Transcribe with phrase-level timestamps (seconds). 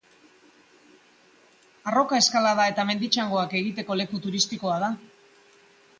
[1.91, 4.91] Arroka-eskalada eta mendi txangoak egiteko leku turistikoa da.